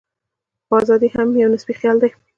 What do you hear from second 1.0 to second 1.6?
هم یو